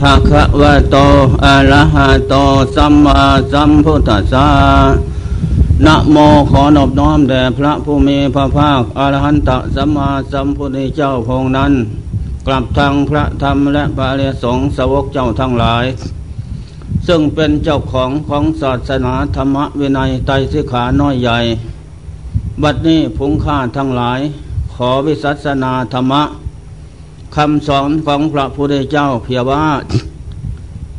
[0.00, 0.96] ภะคะวะโต
[1.44, 2.34] อะระหะโต
[2.76, 3.18] สัมมา
[3.52, 4.48] สัมพุทธัสสะ
[5.86, 6.16] นะโม
[6.50, 11.72] ขอนอบน้อมแด่พระผู้มีพระภาคอรหันตสัมมาสัมพุทธเจ้าพงนั้น
[12.46, 15.84] กลับทางพระธรรมและพระเรสงสาวกเจ้าทั้งหลาย
[17.06, 21.38] ซึ่งเป็นเจ้าของของศาสนาธรรมวินัยไตรสิขาน้อยใหญ่
[22.62, 24.20] บัดนี้พุงข้าทั้งหลาย
[24.74, 26.22] ขอวิสัสนาธรรมะ
[27.36, 29.64] คำสอนของพระพุทธเจ้าเพียว่า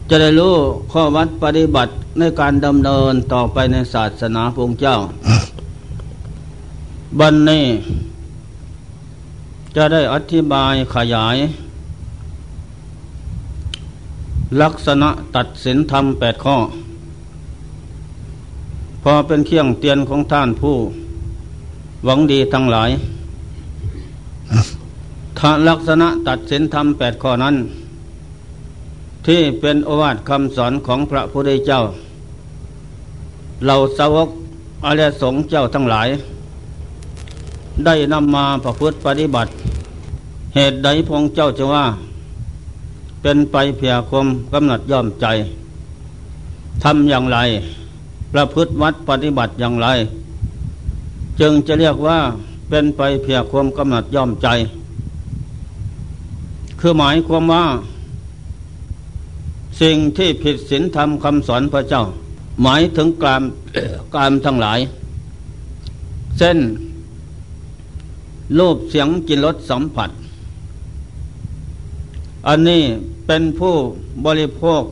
[0.09, 0.55] จะได้รู้
[0.91, 4.95] ข้อวัดปฏิบัติในการดำเนินต่อไปในศาสนาพระเจ้า
[7.19, 7.65] บันนี้
[9.75, 11.37] จะได้อธิบายขยาย
[14.61, 16.57] ลักษณะตัดสินธรรมแปดข้อ
[19.03, 20.75] พอเป็นเคียงเตียนของท่านผู้
[22.05, 22.89] หวังดีทั้งหลาย
[25.43, 27.55] ถ้าลักษณะตัดสินธรรมแปดข้อนั้น
[29.27, 31.81] ที่เป็นโอวาทคำสอนของพระพุทธเจ้า
[33.65, 34.29] เราสาวก
[34.85, 36.07] อริยสงฆ์เจ้าทั้งหลาย
[37.85, 39.51] ได้นำมาประพฤติปฏิบัติ
[40.55, 41.85] เหตุใดพงเจ้าจะว่า
[43.21, 45.25] เป็นไปเพียคมกำหนัดย่อมใจ
[46.83, 47.37] ทำอย่างไร
[48.33, 49.87] ประพฤติวัดปฏิบัติอย่างไร
[51.39, 52.17] จึงจะเรียกว่า
[52.69, 54.49] เป็นไปเพียความกำหนัดย่อมใจ
[56.83, 57.65] คือหมายความว่า
[59.81, 62.03] สิ่งที่ผิดศีลธรรมคำสอนพระเจ้า
[62.61, 63.43] หมายถึงกาม
[64.15, 64.79] กามทั้งหลาย
[66.37, 66.57] เส้น
[68.59, 70.09] รูปเสียงกินรสสัมผัส
[72.47, 72.83] อันนี้
[73.27, 73.75] เป็นผู้
[74.25, 74.83] บริโภค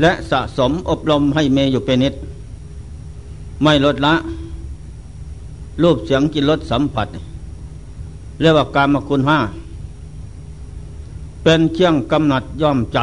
[0.00, 2.14] และสะสมอบรมให้เมอยู่เป็นนิด
[3.62, 4.14] ไม่ลดละ
[5.82, 7.08] รูปเสียงกินรสสัมผัส
[8.40, 9.38] เรียกว่ากามคุณห้า
[11.42, 12.98] เป็นเครื่องกำหนัดย่อมใจ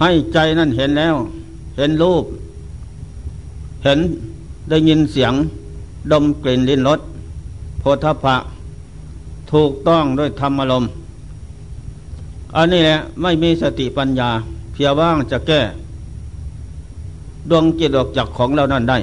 [0.00, 1.16] ให้ใจนั่นเห็นแล้ว
[1.76, 2.24] เห็นรูป
[3.84, 3.98] เห็น
[4.68, 5.32] ได้ยินเสียง
[6.12, 7.00] ดมกลิ่นลิ้นรส
[7.78, 8.36] โพธพะ
[9.52, 10.84] ถูกต้องด้วยธรรมอารม
[12.56, 14.30] อันนี้แหละไม่มีสติปัญญา
[14.72, 15.60] เพียว่างจะแก้
[17.50, 18.98] ดวงจิตออกจากของเรานั่นได้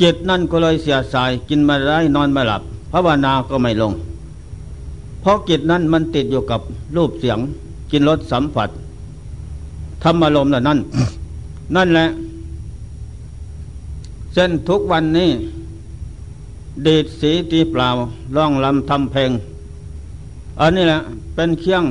[0.00, 2.62] จิตนั่นก็เลยเสียสายกินมาได้นอนไม่หลับ
[2.92, 3.92] ภาวนาก็ไม่ลง
[5.20, 6.60] เพราะจิตนั้นมันติดอยู่กับ
[6.96, 7.38] รูปเสียง
[7.90, 8.70] กินรสสัมผัส
[10.02, 10.64] ธรรมอารมณ์นั่น
[11.76, 12.06] นั่นแหละ
[14.34, 15.30] เส้นทุกวันนี้
[16.86, 17.88] ดีดสีตีเปล่า
[18.36, 19.30] ร้องลำทำเพลง
[20.60, 21.00] อันนี้แหละ
[21.34, 21.84] เป็นเครื่อง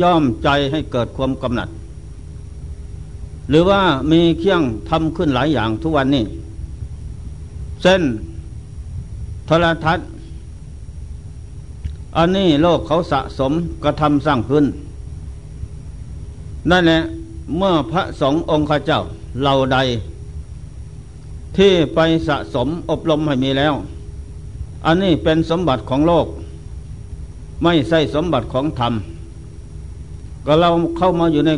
[0.00, 1.68] ย่อมใจให้เกิดความกำหนัด
[3.50, 3.80] หรือว่า
[4.12, 6.24] มีเครื่องทำขึ้นหลายอย่างทุกวันนี้
[7.82, 8.02] เส้น
[9.46, 10.06] โทรทัศน์
[12.16, 13.52] อันนี้โลกเขาสะสม
[13.84, 14.64] กระทำสร้างขึ้น
[16.70, 16.98] นั่นแหละ
[17.56, 19.00] เมื่อพระสงฆ์องค์ข้าเจ้า
[19.40, 19.78] เหล่าใด
[21.56, 23.74] ที่ไปสะสมอบรมให้มีแล้ว
[24.86, 26.26] อันนี้เป็นสมบัติของโลก
[27.62, 28.92] ไม่ใช่สมบัติของธรรม
[30.46, 31.50] ก็เราเข้ามาอยู่ใน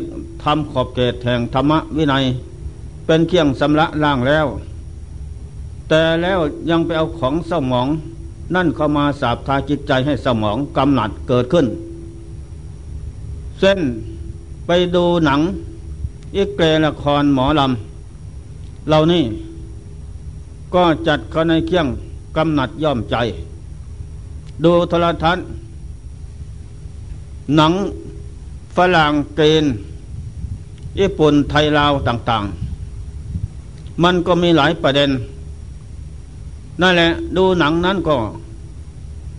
[0.44, 2.24] ธรรมขอบเขตแห่งธรรมวินัย
[3.06, 4.46] เป็นเครื่องสำระล่างแล้ว
[5.88, 6.38] แต่แล้ว
[6.70, 7.88] ยังไปเอาของเศร้าหมอง
[8.54, 11.66] นั่นเข้ามาสาบทาจิตใจให้สมองกำหนัดเกิดขึ้น
[13.58, 13.80] เส้น
[14.66, 15.40] ไปดูหนัง
[16.36, 19.24] อีกเกลละครหมอลำเหล่านี้
[20.74, 21.86] ก็จัดเขาในเคียง
[22.36, 23.16] กำหนัดย่อมใจ
[24.64, 25.44] ดูโทรทัศน์
[27.56, 27.72] หนัง
[28.76, 29.72] ฝรั่งเกณฑ์
[30.98, 32.44] ญี่ปุ่นไทยลาวต่าง
[33.24, 35.10] ๆ มันก็มีหลายประเด็น
[36.80, 38.16] นั่นแหละ ดูหนังนั้นก็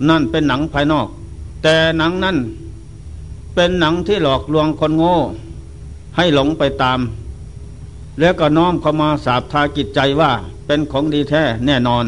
[0.09, 1.07] นั่นเป็นหนังภายนอก
[1.63, 2.37] แต่หนังนั้น
[3.55, 5.15] เป็นหนังที่หลอกลวงคนโง่
[6.15, 6.99] ให้หลงไปตาม
[8.19, 10.31] แล้วก็น้อมเข้ามาสาบทาจิตใจว่า
[10.65, 12.05] เป็นของดีแท้แน่นอน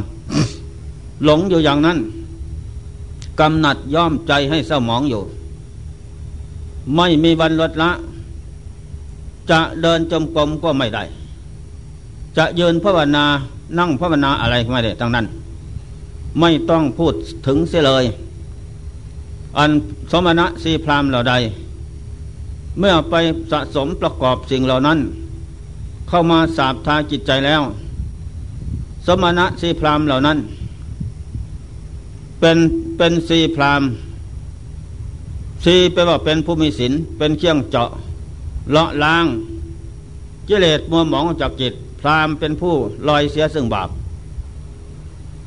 [1.26, 1.98] หลงอยู่อย่างนั้น
[3.40, 5.22] กำหนัดย่อมใจให้เศร้าหมองอยู่
[6.96, 7.92] ไม่มีวันลดละ
[9.50, 11.04] จะเดินจมกรมก็ไม่ได้
[12.38, 13.26] จะยืนภาวนา
[13.80, 15.26] นั่งภาวนาอะไรไม่ได้ทั้งนั้น
[16.40, 17.14] ไม่ต้องพูด
[17.48, 18.06] ถึงเสียเลย
[19.58, 19.72] อัน
[20.12, 21.34] สมณะสีพรามเหล่าใด
[22.80, 23.16] เมื่อไป
[23.52, 25.00] สะสมประกอบสิ่งเหล่านั้น
[26.08, 27.62] เข้ามาสาบทาจิตใจแล้ว
[29.06, 30.38] สมณะสีพรามเหล่านั้น
[32.40, 32.58] เป็น
[32.98, 33.82] เป็นสีพราม
[35.66, 37.90] สีแปลว่าเป็นผู้มีศีลเป็นเครื่องเจาะ
[38.72, 39.26] เลาะล้าง
[40.48, 42.74] กิเลสมัวหมองจากจิต พรามเป็นผู้
[43.08, 43.90] ลอยเสียซึ่งบาป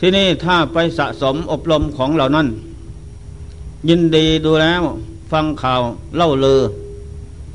[0.00, 2.46] ที่นี่ถ้าไปสะสมอบรมของเหล่านั้น
[3.88, 4.82] ยินดีดูแล้ว
[5.32, 5.82] ฟังข่าว
[6.16, 6.60] เล่าลือ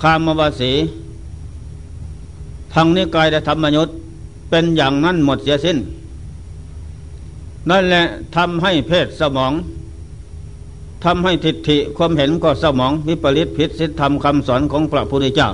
[0.01, 0.71] คามวาสี
[2.73, 3.89] ทางนิกายและธรรมยุทธ
[4.49, 5.77] เป็นอย่างนั้นหมดเสียสิ้น
[7.69, 8.03] นั่นแหละ
[8.35, 9.53] ทำให้เพศสมอง
[11.05, 15.49] ทำให้ทิฏฐิความเห็นก็สมองวิปริตผิดศีลธรรมคำสอนของพระพุทธเจ้า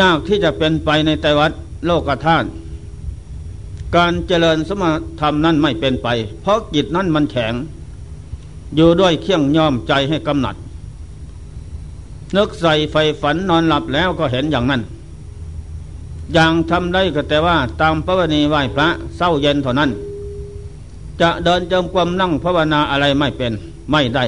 [0.00, 1.52] ยากที่จะเป็นไปในไตวัด
[1.86, 2.48] โลกธาตุ
[3.96, 4.84] การเจริญสม
[5.20, 6.08] ธรรมนั้นไม่เป็นไป
[6.42, 7.54] เพราะจิตนั้นมันแข็ง
[8.76, 10.56] อยู่ด้วยเคี่ยงย่อมใจให้กำหนัด
[12.36, 14.82] นึกใส่ไฟฝันนอนหลับแล้วก็เห็นอย่างนั้น
[16.34, 19.90] อย่างทำได้ก็แต่ว่าตามพระวณีไหว้พระเศร้าเย็นเท่านั้น
[21.20, 23.52] จะเดินจมความนั่งภาวนาอะไรไม่เป็น
[23.90, 24.24] ไม่ได้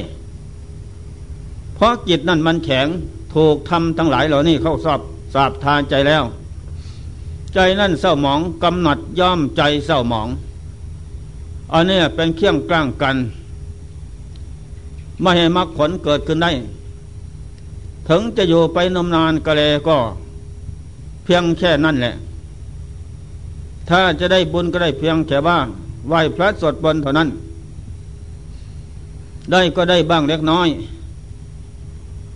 [1.75, 2.87] เพราะจิตนั่นมันแข็ง
[3.35, 5.01] ถูกทำทั้งหลายเหล่านี้เข้าสอบ
[5.32, 6.25] สาบทานใจแล้ว
[7.55, 10.29] ใจนั่นเศร้าหมองกำหนัดย่อมใจเศร้าหมอง
[11.73, 13.17] อันนี้เป็นเครื่องกลางกัน
[15.21, 16.50] ไม่ให้มรรคผลเกิดขึ้นได้
[18.09, 19.97] ถึงจะอยู่ไปนมนานก็เลก็
[21.25, 22.15] เพียงแค่นั่นแหละ
[23.88, 25.59] ถ้าจะได้บุญก็ได้เพียงแค่ว่า
[26.09, 27.29] ไหวพระสวดบนเท่านั้น
[29.50, 30.69] ได้ก็ได้บ้างเล็กน้อย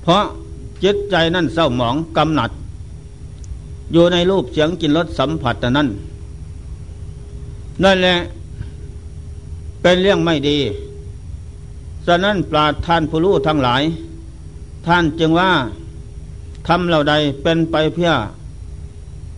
[0.03, 0.25] เพราะ
[0.85, 2.51] จิตใจนั่นเศร้าหมองกำหนัด
[3.93, 5.89] อยู่ในรูปเสียงกินรสสัมผัสนั้น
[7.85, 8.17] นั่นแหละ
[9.83, 10.59] เป็นเรื่องไม่ดี
[12.07, 13.83] ฉะนั้นปราดท่านผู้รู้ทั้งหลาย
[14.87, 15.51] ท่านจึงว่า
[16.69, 18.11] ทำเหล่าใดเป็นไปเพื่อ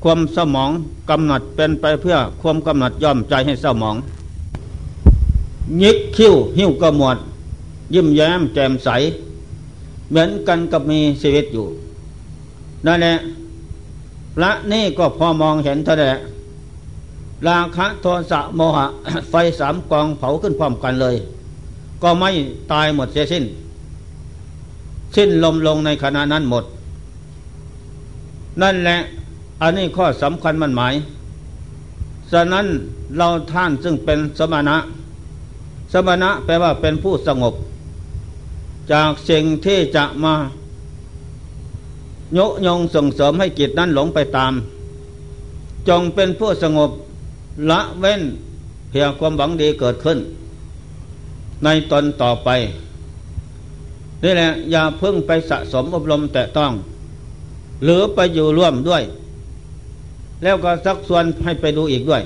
[0.03, 0.71] ความสมอง
[1.11, 3.97] กำหนัดเป็นไปเพื่อ ความกำหนัดย่อมใจให้สมอง
[5.83, 7.17] ยิกคิ้วหิ้วกระหมวด
[7.95, 8.89] ยิ้มแย้มแจ่มใส
[10.11, 11.67] เหมือนกันกับมีชีวิตอยู่
[12.87, 13.15] นั่นแหละ
[14.37, 16.21] พระนี่ก็พอมองเห็นเท่านั้น
[17.49, 18.87] ราคะโทสะโมหะ
[19.31, 21.17] ไฟสามกองเผาขึ้นพร้อมกันเลย
[22.03, 22.31] ก็ไม่
[22.73, 23.45] ตายหมดเสียสิ้น
[25.17, 26.65] สิ้นลมลงในขณะนั้นหมด
[28.63, 28.99] นั่นแหละ
[29.63, 30.95] อันนี้ข้อสำคัญมันหมาย
[32.33, 32.67] ฉะนั้น
[33.19, 34.77] เราท่านซึ่งเป็นสมณะ
[35.93, 37.55] สมณะแปลว่าเป็นผู้สงบ
[38.93, 40.35] จากสิ่งที่จะมา
[42.39, 44.53] ยกยงส่งเสริมให้จิตนั้นหลงไปตาม
[45.89, 46.91] จงเป็นผู้สงบ
[47.71, 48.23] ละเว้น
[48.91, 50.19] เพียงความหวังดีเกิดขึ้น
[51.65, 52.49] ในตนต่อไป
[54.23, 56.73] นี่แหละอย่าเพิ่งไปสะสมอบรมแต่ต้อง
[57.85, 59.03] หรือไปอยู่ร่วมด้วย
[60.43, 62.23] แล้วก็สักส่วนให้ไปดูอีกด้วย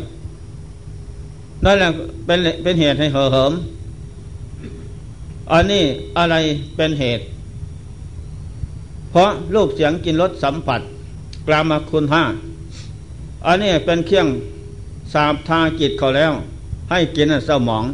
[1.64, 1.88] นั่นแหละ
[2.26, 3.52] เป็นเป็นเหตุให้เห่อเหิม
[5.52, 5.85] อันนี้
[6.19, 6.37] อะไร
[6.76, 7.23] เป็นเหตุ
[9.11, 10.81] เพราะลูกเสียงกินรสสัมผัส
[11.47, 12.25] กลามาคุณห้า
[13.47, 14.29] อันนี้เป็นเครื่อง
[15.12, 16.33] สาบทาจิตเขาแล้ว
[16.91, 17.85] ให้กินเศร้าหมอง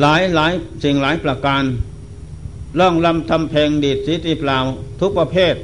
[0.00, 0.52] หลายหลาย
[0.82, 1.62] สิ่งหลายประการ
[2.78, 4.58] ล่องลำทำเพลงดีดสีตีเปล่า
[5.00, 5.54] ทุกประเภท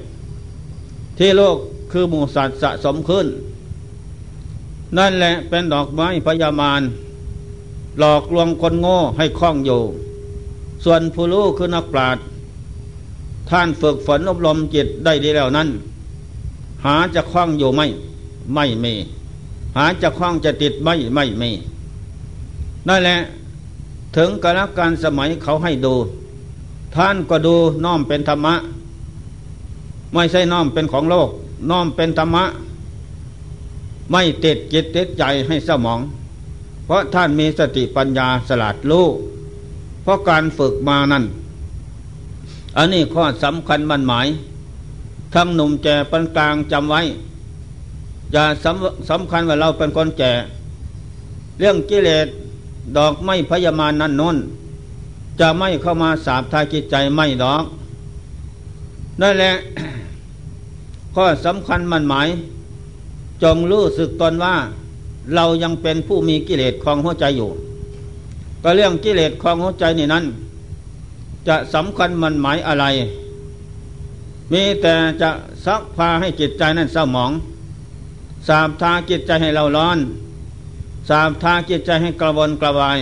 [1.19, 1.57] ที่โลก
[1.93, 3.27] คือหมูสัตว์สะสมขึ้น
[4.99, 6.83] นั่นแหละเป็นดอกไม้พยามาร
[7.99, 9.83] หลอกลวงคนโง่ให้คล้องอยู่
[10.85, 12.25] ส่วนผู้รู้คือนักปราชญ์
[13.51, 15.69] ท่านฝึกฝนอบรมจิตได้ดีแล้วนั้น
[16.85, 17.87] หาจะคล้องอยู่ไม่
[18.55, 18.95] ไม่มี
[19.77, 21.51] หาจะคล้องจะติดไม่ไม่มี
[22.89, 23.19] นั่นแหละ
[24.17, 25.95] ถึงกาลการสมัยเขาให้ดู
[26.97, 27.55] ท่านก็ดู
[27.85, 28.55] น้อมเป็นธรรมะ
[30.15, 31.29] ไม่ใช่น้อมเป็นของโลก
[31.71, 32.45] น้อมเป็นธรรมะ
[34.11, 36.01] ไม่ติดจิตติดใจให้สมอง
[36.85, 39.07] เพราะท่านมีสติปัญญาสลัดรู้
[40.03, 41.25] เพราะการฝึกมานั้น
[42.77, 44.29] อันนี้ข้อสำคัญมันหมาย
[45.35, 47.01] ทั้งหนุ่มแก่ปานกลางจำไว้
[48.33, 50.33] อย่าสำสำคัญว่าเราเป็นคนแก่
[51.59, 52.27] เรื่องกิเลส
[52.97, 54.37] ดอกไม่พยามานั่นน้น
[55.41, 57.65] จะไม่เข้ามาสาบทายจิตใจไม่ดอก
[59.21, 59.53] นั่นแหละ
[61.15, 62.29] ข้อสำคัญมันหมาย
[63.43, 64.55] จงรู้สึกตนว่า
[65.35, 67.51] เรายังเป็นผู้มีกิเลสคลองหัวใจอยู่
[68.63, 70.25] ก็เรื่องกิเลสคลองหัวใจนี่นั้น
[71.49, 72.85] จะสำคัญมันหมายอะไร
[74.53, 75.31] มีแต่จะ
[75.65, 77.33] ซักพาให้จิตใจนั้นเศร้าหมอง
[78.49, 79.99] สามทาจิตใจให้เราร้อน
[81.09, 82.99] สามทาจิตใจให้กระวนกระวาย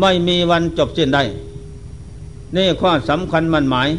[0.00, 1.22] ไม่มีวันจบสิ้นได้
[2.56, 3.90] นี่ข้อสำคัญมันหมาย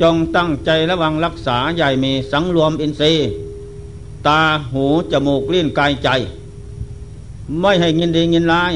[0.00, 3.28] จงตั้งใจระวังรักษาใหญ่มีสังรวมอินทรีย์
[4.26, 4.40] ตา
[4.72, 6.08] หูจมูกลิ้นกายใจ
[7.60, 8.72] ไม่ให้ยินดียินร้าย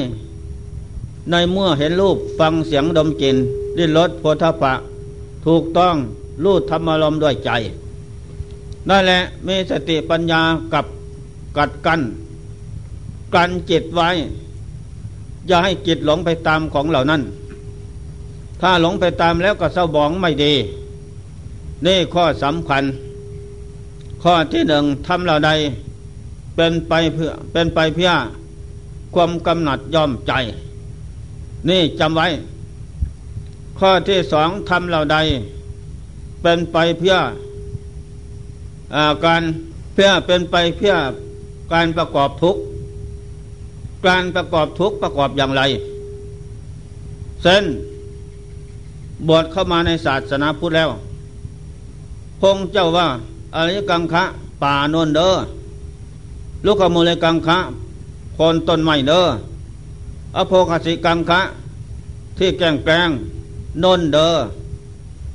[1.31, 3.35] ในเมื่อเห็นรูปฟังเสียงดมกลิ่น
[3.77, 4.73] ดิ้นรสโพธพะ
[5.45, 5.95] ถูกต้อง
[6.43, 7.49] รูดธรรมารมด้วยใจ
[8.89, 10.41] นั่นแหละมีสติปัญญา
[10.73, 10.85] กับ
[11.57, 12.01] กัดกัน
[13.35, 14.09] กันจิตไว้
[15.47, 17.21] อย่าให้จิตหลงไปตามของเหล่านั้น
[18.61, 20.53] ถ้าหลงไปตามแล้วก็เศร้าบองไม่ดี
[21.85, 22.83] นี่ข้อสำคัญ
[24.23, 25.51] ข้อที่หนึ่งทำเราใด
[26.55, 28.11] เป็นไปเพื่อเป็นไปเพื่อ
[29.13, 30.33] ความกำหนัดยอมใจ
[31.69, 32.27] นี่จำไว้
[33.79, 35.17] ข้อที่สองทำเราใด
[36.41, 37.15] เป็นไปเพื่อ
[38.95, 39.41] อการ
[39.93, 40.93] เพื่อเป็นไปเพื่อ
[41.73, 42.55] การประกอบทุก
[44.07, 45.61] การประกอบทุกประกอบอย่างไร
[47.43, 47.63] เส้น
[49.27, 50.89] บวชเข้ามาในศาสนาพุทธแล้ว
[52.41, 53.07] พงเจ้าว่า
[53.55, 54.23] อริยกังคะ
[54.61, 55.29] ป่านนเดอ
[56.65, 57.57] ลูกขมูลกังคะ
[58.37, 59.27] คนต้นไม้เดออ
[60.47, 61.41] โภคสิกังคะ
[62.37, 63.09] ที่แกงแกง
[63.83, 64.29] นนเดอ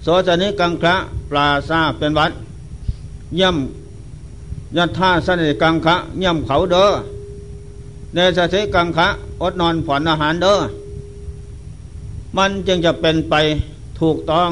[0.02, 0.95] โสจนิกังคะ
[1.30, 2.33] ปลาซาเป็นวัด
[3.40, 6.87] ย่ำยัท่าสนิกังคะย่ำเขาเดอ
[8.14, 9.09] เนสสิกังคะ
[9.42, 10.54] อดนอนผ่อนอาหารเดอ
[12.37, 13.35] มันจึงจะเป็นไป
[14.00, 14.50] ถูกต้อง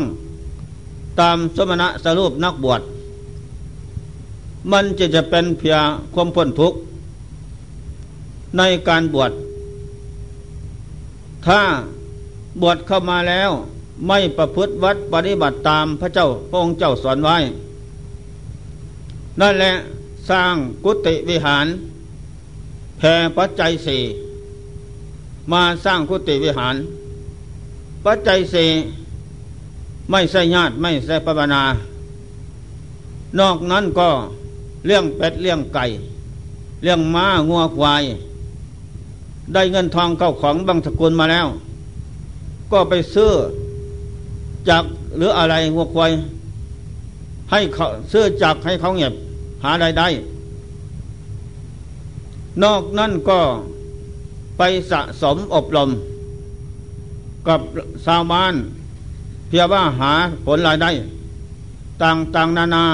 [1.20, 2.80] ตามสมณะสรุปนักบวช
[4.72, 5.76] มันจะจะเป็นเพีย
[6.14, 6.78] ความพ้นทุกข์
[8.56, 9.32] ในการบวช
[11.46, 11.60] ถ้า
[12.60, 13.50] บวชเข้ามาแล้ว
[14.06, 17.36] ไม่ประพฤติวัดปฏิบัติตามพระเจ้าพระองค์เจ้าสอนไว้
[19.40, 19.72] นั่นแหละ
[20.30, 20.54] สร้าง
[20.84, 21.66] กุฏิวิหาร
[22.98, 24.02] แผ่ปัจจัยสี่
[25.52, 26.74] มาสร้างกุฏิวิหาร
[28.04, 28.68] ปัจจัยสี่
[30.10, 31.62] ไม่ใช่ญาติไม่ใช่ปบนา
[33.38, 34.08] นอกนั้นก็
[34.86, 35.84] เลี้ยงเป็ดเลี้ยงไก่
[36.82, 38.02] เลี้ยงม้างัวควาย
[39.54, 41.46] ได้เงินทองเข้าของบางสกุลมาแล้ว
[42.72, 43.32] ก็ไปซื้อ
[44.68, 44.84] จาก
[45.16, 46.10] หรืออะไรงัวควาย
[47.50, 49.14] ให้เขาซื้อจากให้เขาเงียบ
[49.64, 50.08] หาได้ได้
[52.62, 53.40] นอกนั้นก็
[54.58, 55.90] ไปสะสมอบรม
[57.48, 57.60] กับ
[58.04, 58.54] ชาวบ้าน
[59.48, 60.12] เพียงว่าหา
[60.44, 60.90] ผลรายได้
[62.02, 62.84] ต่างๆนานา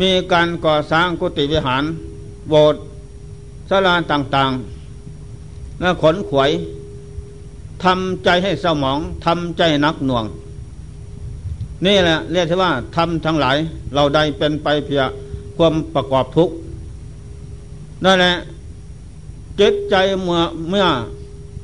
[0.00, 1.84] มีการก่อสร้างกุฏิวิหาร
[2.48, 2.80] โบสถ์
[3.68, 4.79] ศาลาต่างๆ
[6.02, 6.50] ขนขวย
[7.84, 10.24] ทำใจให้สมองทำใจนักหน่วง
[11.86, 13.56] นี่แหละเรียกว่าทำทั้งหลาย
[13.94, 15.02] เราได้เป็นไปเพีย
[15.56, 16.54] ความประกอบทุกข์
[18.04, 18.34] นั่นแหละ
[19.60, 20.86] จิตใจเมื่อเมื่อ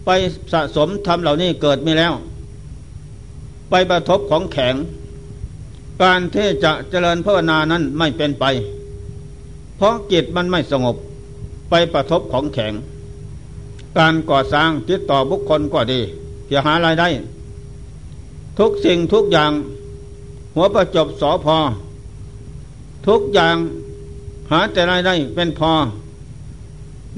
[0.07, 0.11] ไป
[0.53, 2.13] สะสมทำเหล่านี้เกิดมีแล้ว
[3.71, 4.75] ไปประทบของแข็ง
[6.03, 8.45] การที่จะเจริญภาวนานั้นไม่เป็นไป
[9.77, 10.97] เพราะจิตมันไม่สงบ
[11.71, 12.73] ไปประทบของแข็ง
[13.99, 16.01] การก่อสร้างติดต่อบุคคลก็ดี
[16.45, 17.09] เพื่อหารายได้
[18.59, 19.53] ทุกสิ่งทุกอย่าง
[20.55, 21.59] หัวประจบสอพอ
[23.07, 23.57] ทุกอย่าง
[24.51, 25.73] หาแต่รายได้เป็นพอ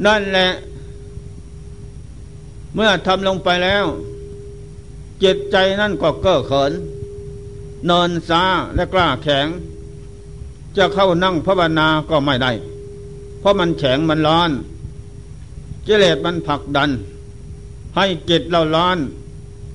[0.06, 0.48] นั่นแหละ
[2.74, 3.84] เมื่อทำลงไปแล้ว
[5.22, 6.72] จิตใจนั่นก็เก้อเขิน
[7.90, 8.44] นอนซา
[8.74, 9.46] และกล้าแข็ง
[10.76, 12.52] จะเข้านั่งภาวนาก็ไม่ได้
[13.40, 14.50] เพราะมันแข็งมันร้อน
[15.88, 16.90] กิเลสมันผลักดัน
[17.96, 18.98] ให้จิตเราร้อน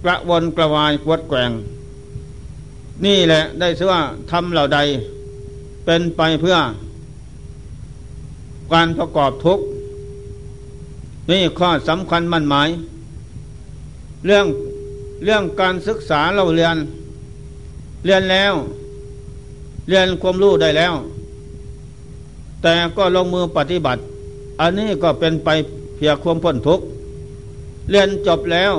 [0.04, 1.52] กระวนกระวายกวดแกง
[3.06, 4.02] นี่แหละได้ชื่อว่า
[4.32, 4.80] ทำเหล่าใด
[5.86, 6.58] เป็นไปเพื่อ
[8.74, 9.66] การประกอบทุกข์
[11.30, 12.70] นี่ข้อสำคัญมั่นหมาย
[14.26, 14.46] เรื่อง
[15.24, 16.78] เรื่องการศึกษาเราเรียน
[18.06, 18.54] เรียนแล้ว
[19.90, 20.94] เรียนความรู้ได้แล้ว
[22.62, 24.02] แต่ก็ลงมือปฏิบัติ
[24.60, 25.50] อันนี้ก็เป็นไป
[26.06, 26.86] พียงความพ้นทุกข์
[27.90, 28.74] เรียนจบแล้ว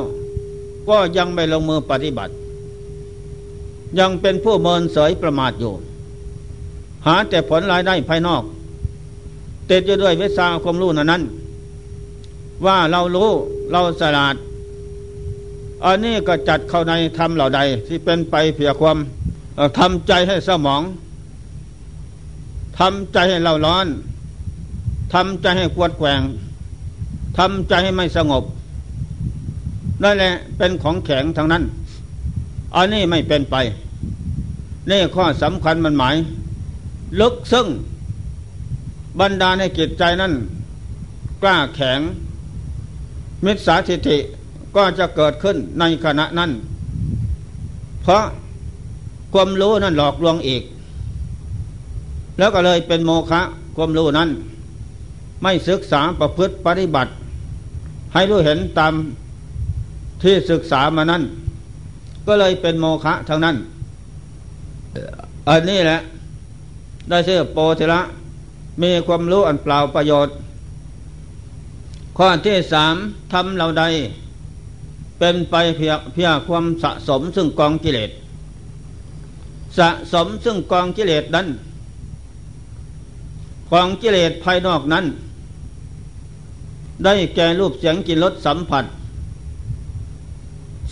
[0.89, 2.33] ก็ยังไม่ลงมือปฏิบัติ
[3.99, 5.73] ยังเป็นผู้เมินเสยประมาทอยู่
[7.07, 8.43] หาแต่ผลรายได้ภายนอก
[9.71, 11.23] ติดอยู่ด้วยวิชาความรู้นั้น
[12.67, 13.31] ว่าเรารู้
[13.73, 14.35] เราสลาด
[15.85, 18.97] อันนี้ก็จัดเข้าในธรรมเหล่าใด ที่เป็นไปเพียความ
[19.79, 20.83] ทำใจให้สมอง
[22.79, 23.87] ทำใจให้เราร้อน
[25.15, 26.23] ทำใจให้กวดแกง
[27.39, 28.45] ทำใจให้ไม่สงบ
[30.03, 31.63] นั่นแหละเป็นของแข็งทางนั้น
[32.77, 33.57] อันนี้ไม่เป็นไป
[34.91, 36.17] นี่ข้อสำคัญมันหมาย
[37.21, 37.67] ลึกซึ่ง
[39.21, 40.33] บรรดาในจิตใจนั้น
[41.43, 42.01] กล้าแข็ง
[43.45, 44.19] มิจฉาทิฏฐิ
[44.77, 46.51] ก็จะเกิดขึ้นในขณะนั้น
[48.03, 48.25] เพราะ
[49.33, 50.63] ความรู้นั้นหลอกลวงอีก
[52.39, 53.41] แล้วก็เลยเป็นโมฆะ
[53.77, 54.29] ความรู้นั้น
[55.43, 57.11] ไม่ศึกษาประพฤติปฏิบัติ
[58.15, 58.95] ให้รู้เห็นตาม
[60.23, 61.23] ที่ศึกษามานั้น
[62.27, 63.57] ก็เลยเป็นโมฆะทั้งนั้น
[65.49, 65.99] อันนี้แหละ
[67.09, 68.01] ได้ชื่อโปธิละ
[68.83, 70.35] มีความรู้อันเปล่าประโยชน์
[72.17, 72.95] ข้อที่สาม
[73.33, 73.85] ทำเราใด
[75.19, 78.11] เป็นไปเพียเพียความสะสมซึ่งกองกิเลส
[79.79, 81.49] สะสมซึ่งกองกิเลสนั้น
[83.73, 85.05] กองกิเลสภายนอกนั้น
[87.03, 88.85] ได้แก่รูปเสียงกินรสสัมผัส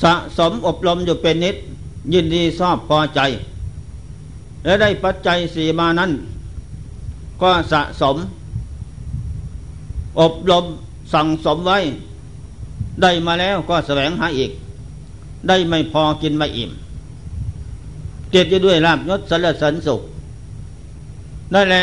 [0.03, 1.57] สะสมอบรมอยู่เป็นนิด
[2.13, 3.21] ยินดีชอบพอใจ
[4.65, 6.11] และได้ปัจจัยสี่มานั้น
[7.43, 8.17] ก็สะสม
[10.21, 10.65] อบรม
[11.15, 11.79] สั่งสมไว้
[13.03, 14.51] ได้มาแล้วก็แสวงหาอีก
[15.49, 16.71] ได้ไม่พอกินไม่อิ่ม
[18.31, 20.01] เกิดด้วยลาบยศสรรสริญสุข
[21.55, 21.83] นั่นแหละ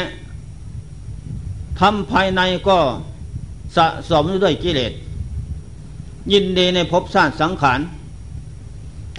[1.79, 2.77] ทำภายในก็
[3.75, 4.93] สะสมด้วยกิเลส
[6.31, 7.79] ยินดีในภพชาติสังขาร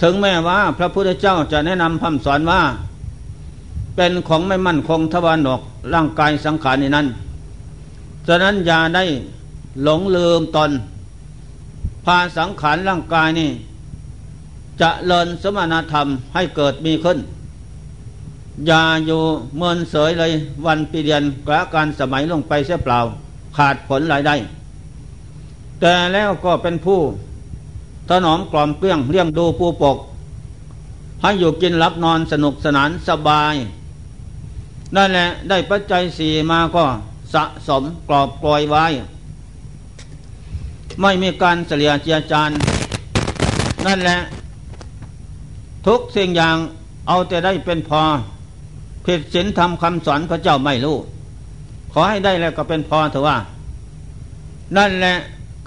[0.01, 2.61] ถึงแม้ว่าพระพุทธเจ้าจะแนะนำคำสอนว่า
[3.95, 5.61] เป็นของไม่มั่นคงทวารหนก
[5.93, 7.07] ร่างกายสังขารในนั้น
[8.27, 9.03] ฉะนั้นอย่าได้
[9.83, 10.71] หลงลืมตน
[12.05, 13.49] พาสังขารร่างกายนี่
[14.81, 17.17] จะเลินสมณธรรมให้เกิดมีขึ้น
[18.67, 19.21] อย่าอยู่
[19.57, 20.31] เมินเสยเลย
[20.65, 22.99] วันปีเดือนกระการสมัยลงไปเสียเปล่า
[23.57, 24.35] ขาดผลรายได้
[25.79, 26.99] แต่แล้วก็เป็นผู้
[28.09, 29.97] ถนอมกล่อมเกลี้ยงเลี้ยงดูผู้ปก
[31.21, 33.55] ให้อยู่กินรับนอนสนุกสนานสบาย
[34.95, 36.83] นั่นแหละได้ปัจจัยสี่มาก็
[37.33, 38.85] สะสมกรอบปล่อยไว้
[41.01, 42.51] ไม่มีการเสียเจียจาน
[43.85, 44.17] นั่นแหละ
[45.87, 46.57] ทุกสิ่งอย่าง
[47.07, 48.01] เอาแต่ได้เป็นพอ
[49.05, 50.97] ผิดศีลทำคำสอนพระเจ้าไม่รู้
[51.91, 53.37] ขอให้ได้แล้วก็เป็นพอเถอะว่า
[54.77, 55.15] นั่นแหละ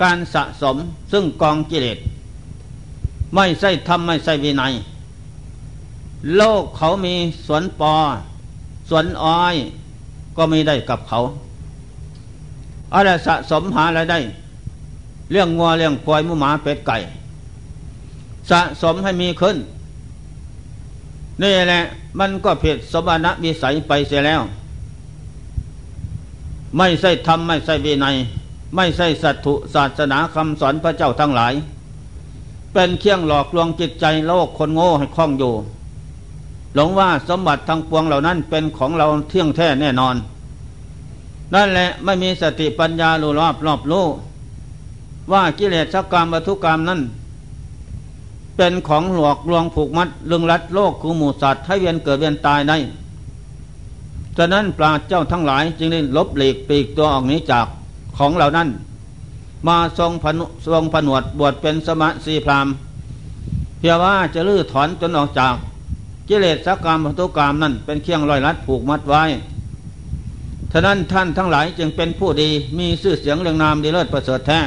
[0.03, 0.77] การสะสม
[1.13, 1.99] ซึ่งกองกิเลส
[3.35, 4.73] ไม่ใช่ทำไม่ใช่วินัย
[6.37, 7.15] โลกเขามี
[7.47, 7.95] สวนปอ
[8.89, 9.57] สวนอ้อย
[10.37, 11.19] ก็มีได้กับเขา
[12.95, 14.19] อะไรสะสมหาอะไรได้
[15.33, 16.97] เรื่องงัวเรื่องควายมูหมาเป็ดไก่
[18.51, 19.57] สะสมให้มีขึ้น
[21.43, 21.81] นี่แหละ
[22.19, 24.43] มันก็ผิดสมณะวิสัยไปเสียแล้ว
[26.79, 28.17] ไม่ใช่ธรรมไม่ใช่วินัย
[28.77, 31.55] ไม่ใช่สัตถุศาสนาคำสอนพระเจ้าทั้งหลาย
[32.73, 35.53] เป็นเครื่องหลอกลวงจิตใจโลกคนโง่ให้คล่องอยู่
[36.75, 40.17] หลงว่าสมบัติทั้งปวงเหล่านั้นเป็นของเราเที่ยงแท้แน่นอน
[41.55, 44.05] นั่นแหละไม่มีสติปัญญารู้รอบรอบรู้
[45.33, 47.01] ว่ากิเลสกรรมวัตถุกรรมนั้น
[48.57, 52.77] เป็นของหลอกลวงผูกมัดลึงรัดโลกคือหมูสัตว์ให้เวียนเกิดเวียนตายได้
[54.37, 57.67] ฉะนั้นปราเจ้าทั้งหลายจึงได้ลบหลีกปีกตัวออกนี้จาก
[58.19, 58.69] ของเหล่านั้น
[59.69, 60.41] มาทรงผน
[60.73, 62.67] ทรงผนวดบวชเป็นสมสีพราม
[63.79, 65.55] เพียงว่าจะลื้อถอนจนออกจาก
[66.29, 69.23] กิเลสสกรรมพัตุกรรมนั่นเป็นเครื่องลอยลัดผูกมัดไว้
[70.73, 74.61] ฉะนั้นท่านทั้งหลายจึงเป็นผู้ดีมีชื่อเสียงเรียงนามดีเลิศประเสริฐแท้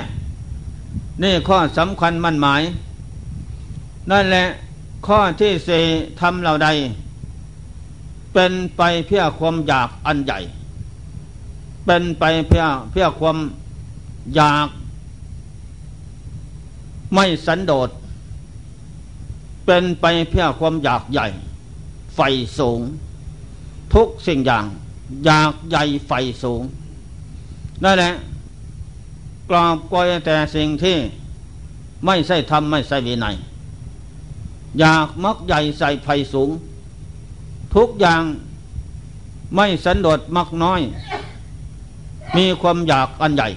[1.24, 2.62] นี่ข้อสำคัญมั่นหมาย
[4.12, 4.46] นั่นแหละ
[5.08, 5.84] ข้อที่สี่
[6.20, 6.68] ทำเราใด
[8.40, 10.40] เป็นไปเพื่อความอยากอันใหญ่
[11.86, 13.38] เป็นไปเพื่อเพื่อความ
[14.36, 14.68] อยาก
[17.14, 17.90] ไม่สันโดษ
[19.66, 21.28] เป็นไปเพื่อความอยากใหญ่
[22.16, 22.20] ไฟ
[22.60, 22.82] สูง
[23.94, 24.66] ทุกสิ่งอย่าง
[25.26, 26.12] อยากใหญ่ไฟ
[26.44, 26.62] สูง
[27.84, 28.14] นั่นแหละ
[29.50, 30.98] กรอบกอยแต่สิ่งที่
[32.06, 33.36] ไม่ใช่ทำไม่ใช่วินัย
[34.80, 36.52] อยากมักใหญ่ใส่ไฟสูง
[37.76, 38.22] ทุกอย่าง
[39.56, 40.82] ไม่สันโดษมักน้อย
[42.38, 43.48] มีความอยากอันใหญ่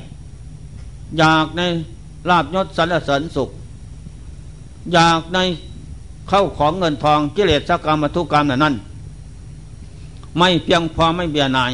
[1.18, 1.62] อยากใน
[2.28, 3.48] ลาบยศสรรเสริญสุข
[4.92, 5.38] อยากใน
[6.28, 8.74] เข้าของเงินทองกิเลสกรรมทุกกรรมนั้น
[10.38, 11.72] ไม่เพียงพอไม่เบียนาย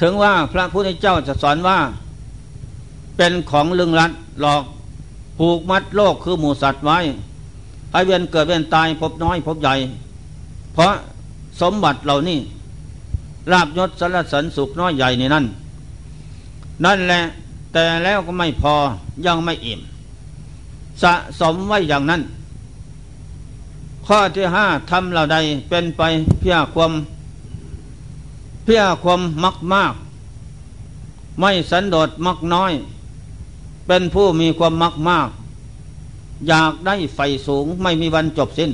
[0.00, 1.78] ถึงว่าพระพุทธเจ้าจะสอนว่า
[3.16, 4.62] เป็นของลึงลัดหลอก
[5.38, 6.98] ผูกมัดโลกคือหมูสัตว์ไว้
[7.90, 9.74] ให้เวียนเกิดเวียนตายพบน้อยพบใหญ่
[10.76, 10.94] เพราะ
[11.60, 12.38] สมบัติเหล่านี้
[13.52, 15.44] ลาบยศสารสันสุขน้อยใหญ่ในนั้น
[16.84, 17.20] นั่นแหละ
[17.72, 18.74] แต่แล้วก็ไม่พอ
[19.26, 19.80] ยังไม่อิ่ม
[21.02, 22.22] สะสมไว้อย่างนั้น
[24.06, 25.36] ข้อที่ห้าทำเราใด
[25.68, 26.02] เป็นไป
[26.40, 26.92] เพื่อความ
[28.64, 29.94] เพื่อความมักมาก
[31.40, 32.72] ไม่สันโดษมักน้อย
[33.86, 35.28] เป็นผู้มีความมักมาก
[36.48, 38.70] อยากได้ไฟสูงไม่มีวันจบสิ้น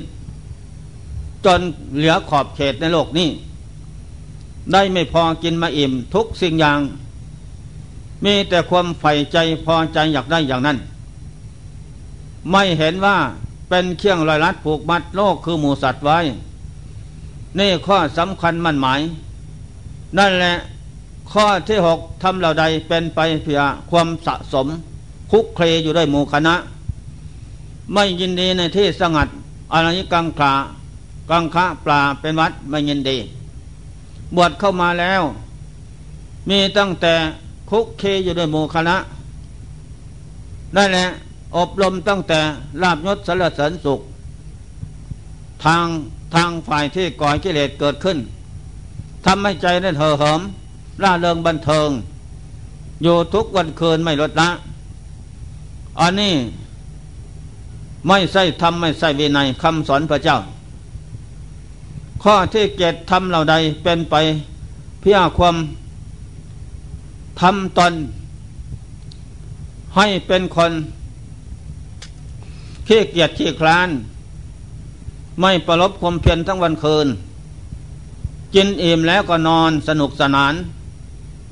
[1.45, 1.61] จน
[1.95, 3.29] เหลือขอบเขตในโลกนี้
[4.71, 6.79] ได้ไม่พอกินมาอิ่มทุกสิ่งอย่าง
[8.23, 10.77] มีแต่ความใฝ่ใจพอใจอยากได้อย่างนั้น
[12.51, 13.17] ไม่เห็นว่า
[13.69, 16.17] เป็นเครื่องลอยลัดผูกมัดโลกคือหมูสัตว์ไว้
[17.59, 19.01] นี่ข้อสำคัญมั่นหมาย
[20.17, 20.53] นั่นแหละ
[21.31, 24.67] ข้อที่หกทำเหล่าใดเป็นไปเพื่อความสะสม
[25.31, 26.55] คุกเคลอยู่ด้วยหมู่คณะ
[27.93, 29.27] ไม่ยินดีในที่สงัด
[29.73, 30.53] อะไรกังขา
[31.29, 33.17] กังคะปลาเป็นวัดไม่ยินดี
[34.35, 35.21] บวชเข้ามาแล้ว
[36.49, 37.13] มีตั้งแต่
[37.69, 38.97] คุกเคอยู่ด้วยโมคณะ
[40.73, 41.05] ได้แหละ
[41.57, 42.39] อบรมตั้งแต่
[42.81, 43.99] ลาบยศสรรเสริญสุข
[45.63, 45.85] ทาง
[46.35, 48.17] ทางฝ่ายที่ก่อกิเลสเกิดขึ้น
[49.25, 50.41] ทำให้ใจได้เห่อเหิม
[51.03, 51.89] ร่าเริงบันเทิง
[53.03, 54.49] อยู่ทุกวันคืนไม่ลดละ
[55.99, 56.33] อันนี้
[58.07, 60.37] ไม่ใช่ทำไม่ใช่วินัยคำสอนพระเจ้า
[62.23, 64.15] ข้อที่เกตทำเหล่าใดเป็นไป
[65.01, 65.55] เพื่อความ
[67.41, 67.93] ทำตน
[69.95, 70.71] ให้เป็นคน
[72.87, 73.89] ขี้เกียจขี้คลาน
[75.41, 77.07] ไม่ประลบความเพียรทั้งวันคืน
[78.55, 80.53] กินอิ่มแล้วก็นอนสนุกสนาน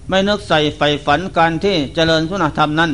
[0.09, 2.91] ไม่นึกใส่ใฝ่ฝันการที่เจริญสุนธรรมนั้น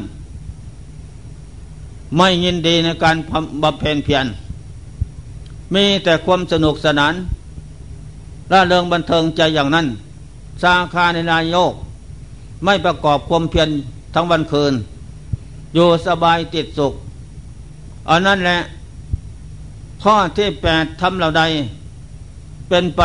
[2.17, 3.15] ไม่ยินดีในการ
[3.63, 4.25] บำเพ็ญเพียร
[5.73, 7.13] มีแต่ความสนุกสนาน
[8.51, 9.87] ร่าเริงบันเทิงใจอย่างนั้น
[10.63, 11.73] สาคาในนายโยก
[12.63, 13.69] ไม่ประกอบความเพียร
[14.13, 14.73] ทั้งวันคืน
[15.73, 16.93] อยู่สบายติดสุข
[18.09, 18.57] อันนั้นแหละ
[20.03, 21.43] ข้อที่แปดทำเราใด
[22.69, 23.01] เป็นไป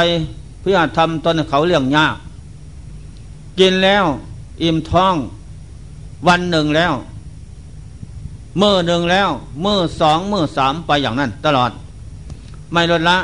[0.62, 2.16] เพื่อทำตนเขาเรื่องยาก
[3.58, 4.04] กินแล้ว
[4.62, 5.14] อิ่มท้อง
[6.26, 6.92] วันหนึ่งแล้ว
[8.60, 9.28] มือหนึ่งแล้ว
[9.64, 11.70] มือสองมือสามไปอย่างนั้น ตลอด
[12.72, 13.18] ไม่ลดละ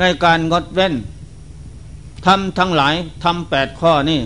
[0.00, 0.94] ในการงดเว้น
[2.26, 4.20] ทำทั้งหลายทำแปดข้อนี่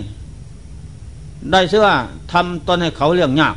[1.51, 1.87] ได้เชื่อ
[2.33, 3.55] ทำตนให้เขาเรื่องยาก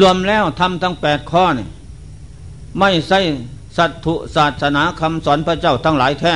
[0.00, 1.66] รวมแล้วทำทั้งแปดข้อนี่
[2.78, 3.20] ไม่ใช่
[3.76, 6.34] สัตถุศาสนาคำสอนพระเจ้าทั้งหลายแท้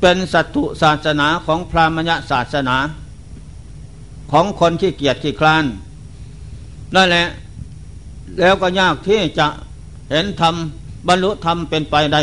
[0.00, 2.76] เป็นสัตถุศาสนาของพราหมณ์ศาสนา
[4.32, 5.64] ของคนที่เกียจที่คลาน
[6.94, 7.26] นั่นแหละ
[8.40, 9.46] แล้วก็ยากที่จะ
[10.10, 10.54] เห็นธรรม
[11.06, 12.22] บรรลุธรรมเป็นไปได้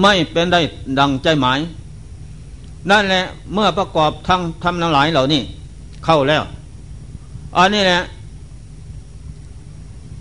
[0.00, 0.60] ไม่เป็นได้
[0.98, 1.58] ดังใจหมาย
[2.90, 5.40] นั่นแหละเมื่อประกอบทั้งทำทั้งหลายเหล่านี้
[6.04, 6.42] เข้าแล้ว
[7.56, 8.00] อันนี้แหละ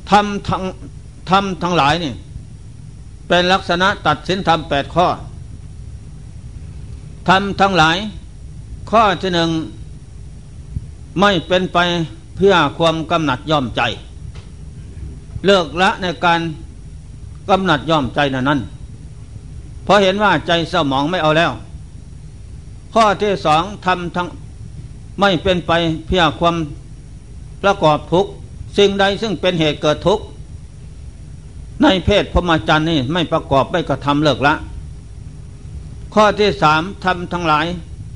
[0.09, 0.63] ทำทั้ง
[1.29, 2.13] ทำทั้งหลายนี่
[3.27, 5.07] เป็นลักษณะตัดสินธรรมแปดข้อ
[7.27, 7.97] ทำทั้งหลาย
[8.91, 9.49] ข้อที่หนึ่ง
[11.19, 11.77] ไม่เป็นไป
[12.37, 13.81] เพื่อความกำหนัดย่อมใจ
[15.45, 16.39] เลิกละในการ
[17.49, 18.60] กำหนัดย่อมใจนั้น
[19.84, 21.51] เพราะเห็นว่าใจเส้าหมองไม่เอาแล้ว
[22.93, 24.27] ข้อที่สองทำทั้ง
[25.19, 25.71] ไม่เป็นไป
[26.08, 26.56] เพื่อความ
[27.63, 28.25] ประกอบทุก
[28.77, 30.23] สิ่งใดซึ่งเป็นเหตุเกิดทุกข์
[31.84, 34.53] ในเพศพรหมจรรย์นี่ไม่ประกอบไม่กระทำเลิกละ
[36.13, 37.65] ข้อที่สามทำทั้งหลาย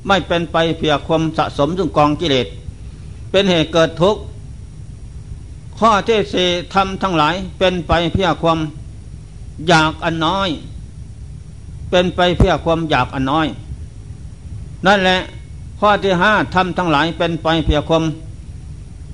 [0.08, 2.46] ไม่เป็นไปเพียความสะสมซึ่งกองกิเลส
[3.30, 4.20] เป็นเหตุเกิดทุกข์
[5.78, 8.58] ข้อที่สี่ทำทั้งหลายเป็นไปเพียความ
[9.66, 10.48] อยากอันน้อย
[11.90, 13.46] เป็นไปเพียความอยากอันน้อย
[14.86, 15.18] นั่นแหละ
[15.80, 18.04] ข้อที่ห้าทำทั้งหลายเป็นไปเพียความ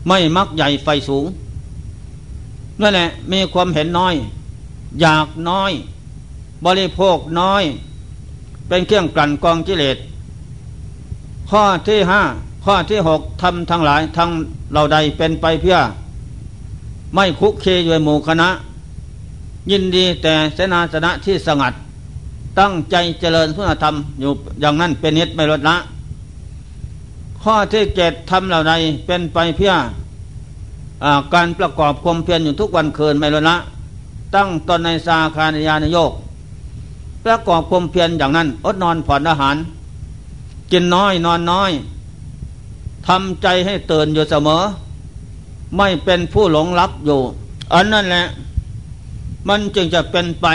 [0.08, 1.26] ไม่มักใหญ่ไฟสูง
[2.80, 4.14] นั่นแหละมีความเห็นน้อย
[5.00, 5.72] อยากน้อย
[6.64, 7.62] บริโภคน้อย
[8.68, 9.96] เป็นเครื่องกลั่นกองกิเลส
[11.50, 12.22] ข้อที่ห้า
[12.64, 14.30] ข้อที่หกทำทั้งหลายทั้ง
[14.72, 15.78] เราใดเป็นไปเพื่อ
[17.14, 18.48] ไม่คุกเคอยู่หมู่คณะ
[19.70, 21.74] ยินดีแต่เสนาสนะที่สงัด
[22.58, 25.76] ตั้งใจเจริญพุทธธรรมอยู่อย่างนั้นเป็นนิดไม่ลดละ
[27.42, 28.74] ข้อที่เจ็ดทำเหล่าใด
[29.06, 29.72] เป็นไปเพื่อ
[31.04, 33.56] อการประกอบความเพียรอยู่ทุกวันคืนไม่ลดละ
[34.34, 36.12] ตั้งตนในสาคานยานโยก
[37.24, 39.56] ประกอบความเพียรอย่างนั้น อดนอนผ่อนอาหาร
[40.72, 41.70] กินน้อยนอนน้อย
[43.06, 44.62] ทำใจให้เตื่นอยู่เสมอ
[45.76, 47.18] ไม่เป็นผู้หลงรับอยู่
[47.74, 48.24] อันนั้นแหละ
[49.48, 50.46] มันจึงจะเป็นไป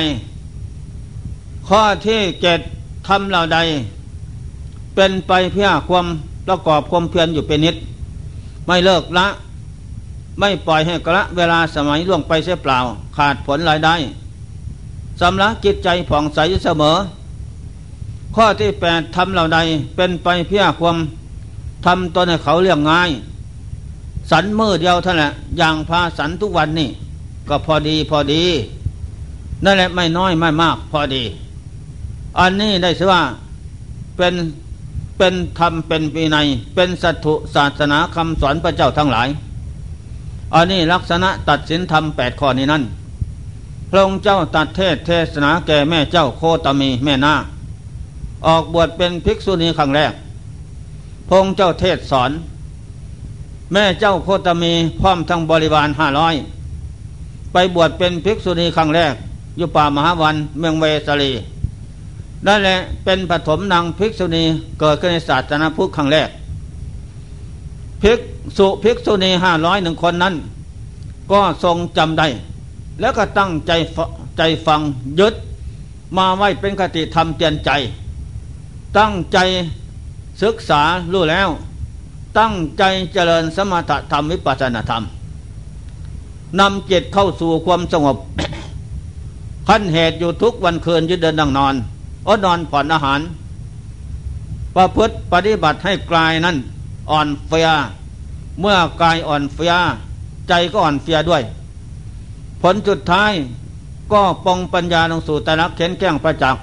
[1.67, 2.59] ข้อที่เจ็ด
[3.07, 3.59] ทำเหล่าใด
[4.95, 6.05] เป็นไปเพื่อความ
[6.47, 7.75] ประกอบความเพียรอยู่เป็นนิด
[8.65, 9.27] ไม่เลิกละ
[10.39, 12.77] ไม่ปล่อยให้กระเวลาสมัยล่วงไปเสียเปล่า
[13.17, 13.95] ขาดผลรายได้
[15.21, 16.97] สำลักจิตใจผ่องใสอยู่เสมอ
[18.35, 19.59] ข้อที่แปดทำเหล่าใด
[19.95, 20.97] เป็นไปเพื่อความ
[21.85, 23.09] ทำตนให้เขาเรียงง่าย
[24.31, 26.89] สันมือเดียวเท่านั้นอย่างพาสันทุกวันนี่
[27.49, 28.43] ก็พอดีพอดี
[29.63, 31.23] นั่นแหละไม่น้อยไม่มาก พอดี
[32.39, 33.21] อันนี้ได้ชื่อว่า
[34.17, 34.33] เป็น
[35.17, 36.37] เป็นธรรมเป็นปีใน
[36.75, 39.27] เป็นสัตุศาสนาคำสอนพระเจ้าทั้งหลาย
[40.53, 42.83] อันนี้ลักษณะตัดสินธรรมแปดข้อนี้นั่น
[43.91, 47.33] พระองค์เจ้าตัดเทศเทศนาแก่แม่เจ้าโคตมีแม่นา
[48.47, 50.13] ออกบวชเป็นภิกษุณีครั้งแรก
[51.29, 52.31] พงเจ้าเทศสอน
[53.73, 56.35] แม่เจ้าโคตมีพร้อมทั้งบริวารห้าร้อย
[57.53, 59.13] ไปบวชเป็นภิกษุณีครั้งแรก
[59.59, 61.31] อยู่ป่ามหาวันเมืองเวสลี
[62.47, 64.43] นั่นแหละเป็นปฐมนางภิกษุณี
[64.79, 66.29] เกิดขึ้นในศาสนาพุทธครั้งแรก
[68.01, 68.19] ภิก
[68.57, 70.33] ษุภิกษุณีห้าร้อยหนึ่งคนนั้น
[71.31, 72.27] ก็ทรงจำได้
[72.99, 73.71] แล้วก็ตั้งใจ
[74.37, 74.81] ใจฟัง
[75.19, 75.33] ยึด
[76.17, 77.71] มาไว้เป็นคติธรรมเตือนใจ
[78.97, 79.37] ตั้งใจ
[80.43, 80.81] ศึกษา
[81.13, 81.49] รู้แล้ว
[82.39, 85.03] ตั้งใจเจริญสมถธรรมวิปัสสนาธรรม
[86.59, 88.17] นำจิตเข้าสู่ความสงบ
[89.71, 91.75] ขั้นเหตุอยู่ทุกวันคืนยืดเดินนั่งนอน
[92.27, 93.19] อดนอนผ่อนอาหาร
[94.75, 96.57] ประพฤติปฏิบัติให้กลายนั้น
[97.11, 97.67] อ่อนเฟีย
[98.59, 99.73] เมื่อกายอ่อนเฟีย
[100.49, 101.43] ใจก็อ่อนเฟียด้วย
[102.61, 103.31] ผลจุดท้าย
[104.11, 106.61] ก็ปองปัญญาลงสู่ตระเข็นแก้งประจักษ์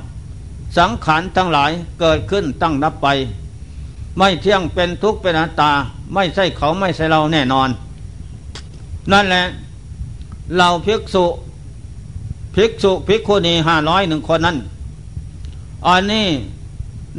[0.77, 3.07] สังขารทั้งหลายเกิดขึ้นตั้งนับไป
[4.19, 5.73] ไม่เที่ยงเป็นทุกข์เป็นอนัตตา
[6.15, 7.69] ไม่ใช่เขาไม่ใช่เราแน่นอน
[9.13, 9.45] นั่นแหละ
[10.57, 11.25] เราภิกษุ
[12.57, 14.57] ภิกษุภิกขุณีห้าร้อยหนึ่งคนนั้น
[15.87, 16.27] อันนี้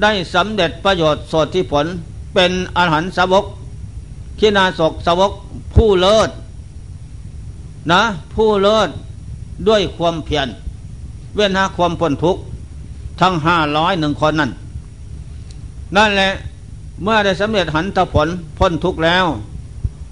[0.02, 1.86] ได้สำเร็จประโยชน์สดที่ผล
[2.34, 3.46] เป็นอาหารสาวก
[4.40, 5.32] ขีนาศกสาวก
[5.76, 6.30] ผู้เลิศ
[7.92, 8.02] นะ
[8.34, 8.90] ผู้เลิศ
[9.68, 10.48] ด้วยความเพียร
[11.36, 12.42] เว้นหาความพ้นทุกข์
[13.22, 14.52] ทั้งห้าร้อยหนึ่งคนนั่น
[15.96, 16.30] นั่นแหละ
[17.04, 19.26] เมื่อได้สำเร็จหันตผลพ้นทุกข์แล้ว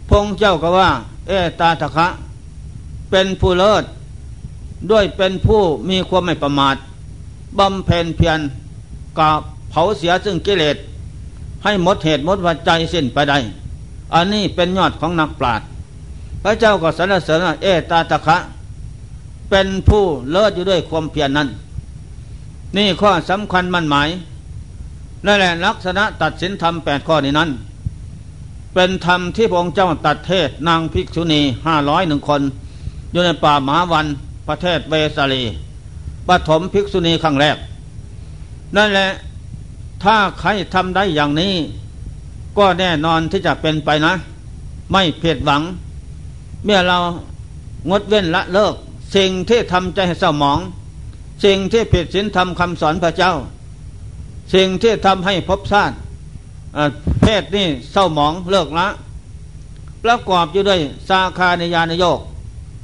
[0.10, 0.90] พงเจ้าก็ว่า
[1.28, 2.08] เอตาตะคะ
[3.12, 3.84] เป็นผู้เลิศ
[4.92, 6.76] ด้วยเป็นผู้มีความไม่ประมาท
[7.60, 8.40] บำเพ็ญเพียร
[9.18, 10.78] กับเผาเสียซึ่งกิเลส
[11.64, 13.38] ให้หมดเหตุหมดวัจใจสิ้นไปได้
[14.14, 15.68] อันนี้เป็นยอดของนักปราชญ์
[16.44, 18.38] พระเจ้าก็สรรเสริญเอตาตะคะ
[19.50, 21.48] เป็นผู้เลิศอยู่ด้วยความเพียรนนั้น
[22.78, 24.10] นี่ข้อสำคัญมั่นหมาย
[25.26, 27.50] นั่นแหละลักษณะตัดสินธรรมแปดข้อนี้นั้น
[28.74, 32.42] เป็นธรรมที่พระองค์เจ้าตัดเทศนางภิกษุณีห้าร้อยหนึ่งคน
[33.12, 34.06] อยู่ในป่ามหาวัน
[34.48, 35.44] ประเทศเวสาลี
[36.28, 37.58] ปฐมภิกษุณีครั้งแรก
[38.76, 39.10] นั่นแหละ
[40.04, 41.54] ถ้าใครทำได้อย่างนี้
[42.58, 44.14] ก็แน่นอนที่จะเป็นไปนะ
[44.92, 45.62] ไม่เผิดหวัง
[46.66, 46.98] เมื่อเรา
[47.90, 48.74] งดเว้นละเลิก
[49.16, 50.60] สิ่งที่ทำใจให้เศร้าหมอง
[51.46, 53.34] สิ่งที่ผิดศีลธรรมคำสอนพระเจ้า
[54.54, 55.96] สิ่งที่ทำให้พบชาติ
[57.22, 58.88] เพศนี่เศร้าหมองเลิกละ
[60.04, 60.80] ประกอบอยู่ด้วย
[61.10, 62.20] สาคาในยานโยก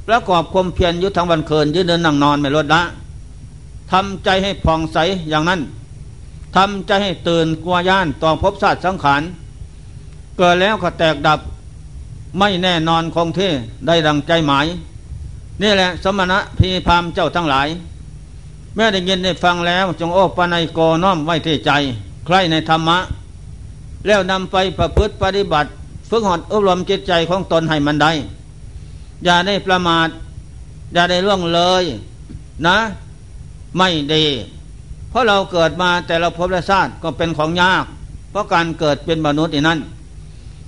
[0.08, 2.82] ประกอบความเพียรยุทธังวันเคินยืนเดินนั่งนอนไม่ลดละ
[3.92, 4.98] ทำใจให้ผ่องใส
[5.30, 5.60] อย่างนั้น
[6.56, 9.22] ทำใจให้ตื่นกลัวย่านต่อภพศาสตร์สังขาร
[10.36, 11.40] เกิดแล้วก็แตกดับ
[12.38, 13.50] ไม่แน่นอนคงที่
[13.86, 14.66] ได้ดังใจหมาย
[15.62, 17.68] นี่แหละสมณะพีพามเจ้าทั้งหลาย
[18.74, 21.70] เมื่อได้ยินได้ฟังแล้วจงโอ้ปนัยโกน้อมไว้ที่ใจ
[22.26, 22.98] ใครในธรรมะ
[24.06, 25.68] แล้วนำไปประพฤติปฏิบัติ
[26.10, 28.12] ฝึกหัดอบรมจิตใจของตนให้มันได้
[29.24, 30.08] อย่าได้ประมาท
[30.94, 31.84] อย่าได้ล่วงเลย
[32.66, 32.78] นะ
[33.76, 34.24] ไม่ดี
[35.08, 37.84] เพราะเราเกิดมาแต่เราพบและชาติก็เป็นของยาก
[38.30, 39.78] เพราะการเกิดเป็นมนุษย์อย่นั้น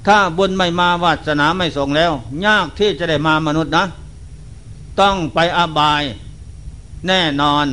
[0.07, 2.13] ถ้าบุญไม่มาวาสนาไม่ส่งแล้ว
[2.47, 3.85] ยากที่จะได้มามนุษย์นะ
[5.01, 6.03] ต้องไปอาบาย
[7.07, 7.67] แน่นอน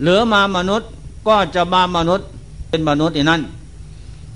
[0.00, 0.88] เหลือมามนุษย์
[1.28, 2.26] ก็จะมามนุษย์
[2.68, 3.42] เป็นมนุษย์อย่นั้น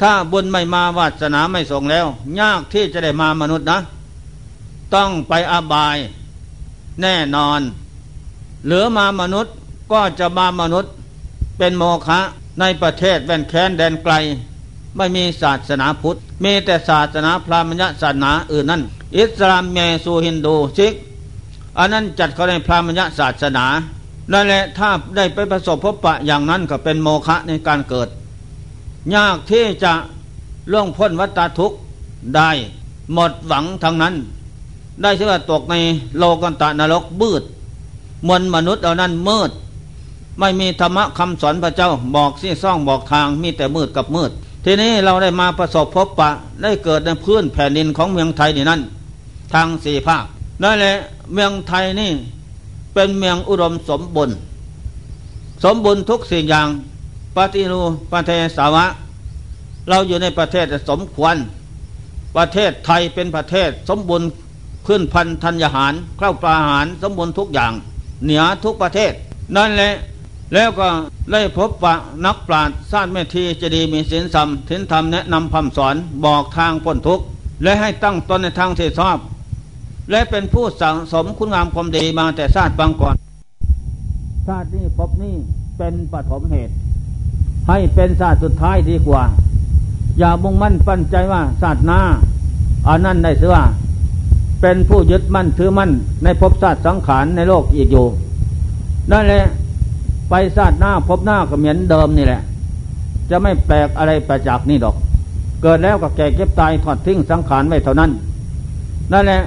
[0.00, 2.06] ถ้าบุญไม่มาวาสนาไม่ส่งแล้ว
[2.40, 3.78] ยากที่จะได้มามนุษย์นะ
[4.94, 5.96] ต้องไปอบาย
[7.02, 7.60] แน่นอน
[8.64, 9.54] เหลือมามนุษย์
[9.92, 10.92] ก็จะมามนุษย์
[11.58, 12.20] เป็นโมฆะ
[12.60, 14.14] ในประเทศแว่นแคว้นแดนไกล
[14.96, 18.82] ไม่มีศาสนาพุทธ มีแต่ศาสนาพราหมณ์ศาสนาอื่นนั่น
[19.18, 20.92] อิสลามเยซูฮินดูซิก
[21.78, 23.66] อันนั้นจัดเขาในพราหมณ์ศาสนา
[24.32, 28.08] นั่นแหละถ้าได้ไปประสบพบปะอย่างนั้นก็เป็นโมฆะในการเกิด
[29.14, 29.92] ยากที่จะ
[30.72, 31.78] ล่วงพ้นวัฏทุกข์
[32.36, 32.50] ได้
[33.12, 34.14] หมดหวังทั้งนั้น
[35.02, 35.74] ได้ชื่อว่าตกใน
[36.18, 37.42] โลกันตะนรกบืด
[38.28, 39.50] มนมนุษย์เหล่านั้นมืด
[40.38, 44.30] ไม่มีธรรมะคำสอนพระเจ้าบอกซี่ซ่องบอกทางมีแต่มืดกับมืด
[44.64, 46.30] ทีนี้เราได้มาประสบพบปะ
[46.62, 48.80] ได้เกิดในพื้นแผ่นดินของเมืองไทยนี่นั่น
[49.54, 50.24] ทางสี่ภาค
[50.62, 50.94] นั่นแหละ
[51.32, 52.10] เมืองไทยนี่
[52.94, 54.36] เป็นเมืองอุดมสมบูรณ์
[55.64, 56.68] สมบูรณ์ทุกสิ่งอย่าง
[57.36, 57.80] ปฏิรู
[58.12, 58.84] ประเทศสาวะ
[59.88, 61.36] เราอยู่ในประเทศสมควร
[62.36, 64.28] ประเทศไทยเป็นประเทศสมบูรณ์
[64.88, 67.72] ขึ้นพันธัญญาหารเข้าปลาหารสมบูรณ์ทุกอย่าง
[68.24, 69.12] เหนือทุกประเทศ
[69.56, 69.94] นั่นแหละ
[70.54, 70.88] แล้วก็
[71.32, 77.24] ได้พบปะนักปราชญ์สร้างเมธีจะดีมีศีลสัมถินธรรมแนะนำคำสอนบอกทางพ้นทุกข์
[77.62, 79.18] และให้ตั้งตนในทางที่ชอบ
[80.10, 83.14] และเป็นผู้สั่งสมคุณงามความดีมาแต่ชาติบางก่อน
[84.48, 85.34] ชาตินี้พบนี้
[85.78, 86.72] เป็นปฐมเหตุ
[87.68, 89.22] ให้เป็นชาติสุดท้ายดีกว่า
[90.18, 92.00] อย่ามุ่งมั่นปั้นใจว่าชาติหน้า
[92.88, 93.64] อันนั้นได้เสือว่า
[94.60, 95.90] เป็นผู้ยึดมั่นถือมั่น
[96.24, 98.06] ในภพชาติสังขารในโลกอีกอยู่
[99.12, 99.44] นั่นแหละ
[100.28, 102.40] ไปชาติหน้าพบหน้าก็เหมือนเดิมนี่แหละ
[103.30, 104.94] จะไม่แปลกอะไรไปจากนี่ดอก
[105.62, 108.10] เกิดแล้วก็แก่เก็บตายถอดทิ้งสังขารไว้เท่านั้น
[109.12, 109.40] นั่นแหละ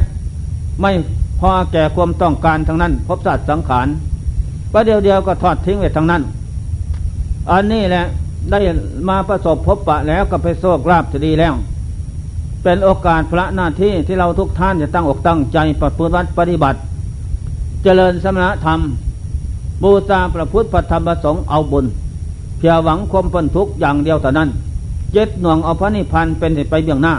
[0.82, 0.92] ไม่
[1.40, 3.88] พอแก่ความต้องการทั้งนั้น พบชาติสังขาร
[4.74, 6.22] ประเดียวเดียวก็ทอดทิ้งไว้ทั้งนั้น
[7.52, 8.04] อันนี้แหละ
[8.52, 8.60] ได้
[9.10, 11.54] มาประสบพบปะแล้วก็ไปโชคลาภจะดีแล้ว
[12.64, 16.80] เป็นโอกาสพระหน้าที่ที่เราทุกท่านจะตั้งอกตั้งใจปฏิบัติปฏิบัติ
[17.84, 18.80] เจริญสมณธรรม
[19.84, 21.86] บูชาพระพุทธพระธรรมพระสงฆ์เอาบุญ
[22.58, 24.50] เพียหวังความพ้นทุกข์อย่างเดียวแต่นั้น
[25.14, 27.16] เจ็ดหน่วงเอาพระนิพพานเป็นไปเบื้องหน้า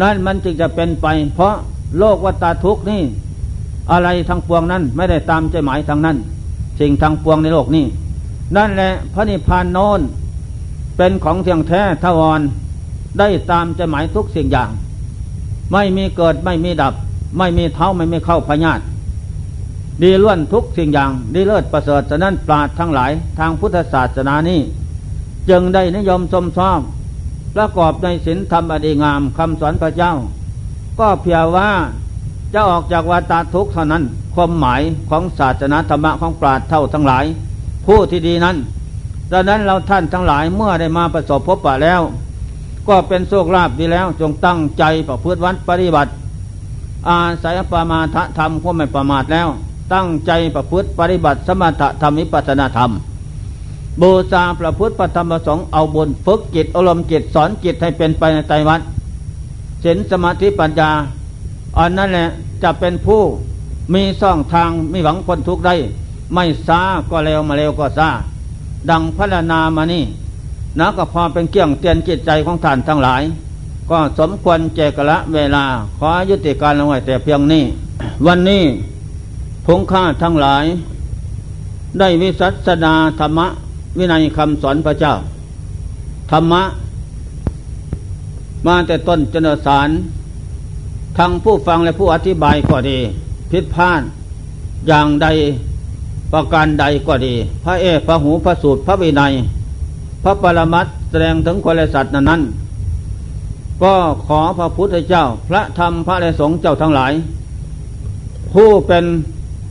[0.00, 1.54] นั่นมันจึงจะเป็นไป เพราะ
[1.98, 3.02] โลกวัฏทุกข์นี่
[3.92, 6.16] อะไรทางปวงนั้นไม่ได้ตามใจหมายทางนั้น
[6.80, 7.84] สิ่งทางปวงในโลกนี้
[8.56, 10.00] นั่นแหละพระนิพพานโน้น
[10.96, 12.40] เป็นของเที่ยงแท้ทวร
[13.18, 14.70] ได้ตามใจหมายทุกสิ่งอย่าง
[15.72, 16.94] ไม่มีเกิดไม่มีดับ
[17.38, 18.80] ไม่มีเท้าไม่มีเข้าพญาต
[20.02, 24.60] ดีล้วนทุกสิ่งอย่างดีเลิศประเสริฐฉะนั้นปราดทั้งหลายทางพุทธศาสนานี้
[25.50, 26.80] จึงได้นิยมชมชอบ
[27.54, 30.12] ประกอบในศีลธรรมอดีงามคำสอนพระเจ้า
[30.98, 31.68] ก็เพียงว่า
[32.54, 34.02] จะออกจากวาตาทุกข์เท่านั้น
[34.34, 37.24] ความหมายของศาสนาธรรมะของปราดเท่าทั้งหลาย
[37.86, 38.56] ผู้ที่ดีนั้น
[39.32, 42.00] ดังนั้นเราท่านทั้งหลายเมื่อได้มาประสบพบปะแล้ว
[42.88, 46.10] ก็เป็นโชคลาภดีแล้ว จงตั้งใจประพฤติวัดปฏิบัติ
[47.08, 49.48] อาศัยปามาทะธรรมก็ไม่ประมาทแล้ว
[49.94, 52.90] ตั้งใจประพฤติปฏิบัติ สมถะธรรมิปัสนาธรรม
[54.00, 58.80] บูชาประพฤติปธรรมประสงค์เอาบุญฝึกจิตอารมณ์จิตสอนจิตให้เป็นไปในใจวัด
[59.84, 60.90] ศีลสมาธิปัญญา
[61.78, 62.28] อันนั้นแหละ
[62.62, 63.20] จะเป็นผู้
[63.94, 65.74] มีซ่องทางมีหวังพ้นทุกข์ได้
[66.34, 68.08] ไม่ซาก็เร็วมาเร็วก็ซา
[68.90, 70.04] ดังพระนามานี่
[70.78, 73.22] นะก็พอเป็นเกี่ยงเตียนจิตใจของท่านทั้งหลาย
[73.90, 75.64] ก็สมควรเจกละเวลา
[75.98, 77.64] ขอยุติการลงไว้แต่เพียงนี้
[78.26, 78.64] วันนี้
[79.66, 80.64] พงค่าทั้งหลาย
[81.98, 83.46] ได้วิสัสนาธรรมะ
[83.98, 85.14] วินัยคำสอนพระเจ้า
[86.30, 86.62] ธรรมะ
[88.66, 89.88] มาแต่ต้นจนสาร
[91.18, 92.98] ทั้งผู้ฟังและผู้อธิบายก็ดี
[93.50, 94.00] พิษพลาด
[94.88, 95.26] อย่างใด
[96.32, 99.32] ประการใดก็ดี พระเอพระหูพระสูตรพระวินัย
[100.22, 102.42] พระปรมัตแสดงถึงคนและสัตว์นั้นนั้น
[103.82, 103.94] ก็
[104.26, 107.12] ขอพระพุทธเจ้า พระธรรมพระและสงฆ์เจ้าทั้งหลาย
[108.52, 109.04] ผู้เป็น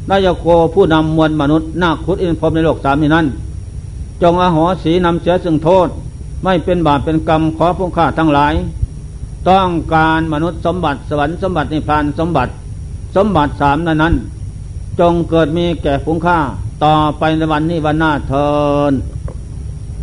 [0.10, 3.26] นายโกผู้นำมวลมนุษย์นาคุดอินพรมในโลกสามนี้นั้น
[4.22, 5.88] จงอหอสีนำเสียซึ่งโทษ
[6.44, 8.54] ไม่เป็นบาปเป็นกรรมขอพวกข้าทั้งหลาย
[9.50, 12.52] ต้องการมนุษย์สมบัติสวรรค์สมบัตินิพพานสมบัติ
[13.16, 14.14] สมบัติสามนั้นนั้น
[15.00, 16.40] จงเกิดมีแก่ผงข้า
[16.84, 18.50] ต่อไปในวันนี้วันหน้าเทิ
[18.92, 18.94] น